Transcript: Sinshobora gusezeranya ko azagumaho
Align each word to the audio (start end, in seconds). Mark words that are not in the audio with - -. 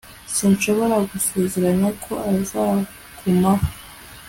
Sinshobora 0.35 0.95
gusezeranya 1.09 1.89
ko 2.03 2.13
azagumaho 2.31 3.65